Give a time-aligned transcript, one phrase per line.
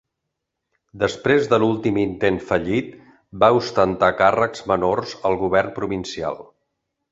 [1.01, 2.89] Després de l'últim intent fallit,
[3.45, 6.45] va ostentar càrrecs menors al govern provincial.